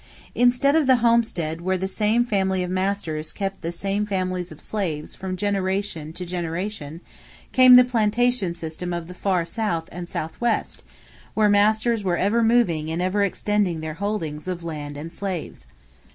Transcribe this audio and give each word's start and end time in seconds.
Instead 0.33 0.75
of 0.75 0.87
the 0.87 0.95
homestead 1.05 1.61
where 1.61 1.77
the 1.77 1.87
same 1.87 2.25
family 2.25 2.63
of 2.63 2.71
masters 2.71 3.31
kept 3.31 3.61
the 3.61 3.71
same 3.71 4.03
families 4.03 4.51
of 4.51 4.59
slaves 4.59 5.13
from 5.13 5.37
generation 5.37 6.11
to 6.11 6.25
generation, 6.25 7.01
came 7.51 7.75
the 7.75 7.83
plantation 7.83 8.55
system 8.55 8.93
of 8.93 9.07
the 9.07 9.13
Far 9.13 9.45
South 9.45 9.87
and 9.91 10.09
Southwest 10.09 10.81
where 11.35 11.49
masters 11.49 12.03
were 12.03 12.17
ever 12.17 12.41
moving 12.41 12.89
and 12.89 12.99
ever 12.99 13.21
extending 13.21 13.79
their 13.79 13.93
holdings 14.01 14.47
of 14.47 14.63
lands 14.63 14.97
and 14.97 15.13
slaves. 15.13 15.67